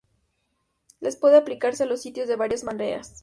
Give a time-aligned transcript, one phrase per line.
[0.99, 3.19] Less puede aplicarse a los sitios de varias maneras.